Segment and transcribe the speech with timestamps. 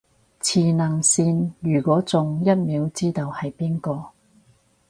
[0.39, 4.09] 磁能線，如果中，一秒知道係邊個